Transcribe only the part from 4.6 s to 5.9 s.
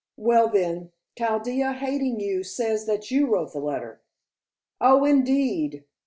"Oh, indeed."